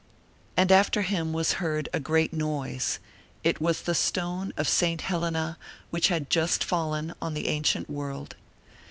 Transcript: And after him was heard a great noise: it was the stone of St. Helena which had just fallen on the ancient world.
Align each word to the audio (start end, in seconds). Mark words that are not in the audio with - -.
And 0.57 0.71
after 0.71 1.03
him 1.03 1.31
was 1.31 1.53
heard 1.61 1.87
a 1.93 1.99
great 1.99 2.33
noise: 2.33 2.97
it 3.43 3.61
was 3.61 3.83
the 3.83 3.93
stone 3.93 4.51
of 4.57 4.67
St. 4.67 5.01
Helena 5.01 5.59
which 5.91 6.07
had 6.07 6.27
just 6.31 6.63
fallen 6.63 7.13
on 7.21 7.35
the 7.35 7.47
ancient 7.49 7.87
world. 7.87 8.35